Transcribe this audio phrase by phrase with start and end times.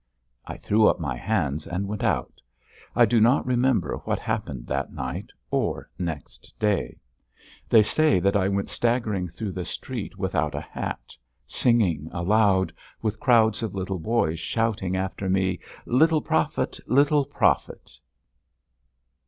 [0.47, 2.41] I threw up my hands and went out;
[2.95, 6.97] I do not remember what happened that night or next day.
[7.69, 13.19] They say that I went staggering through the street without a hat, singing aloud, with
[13.19, 16.79] crowds of little boys shouting after me: "Little Profit!
[16.87, 17.99] Little Profit!"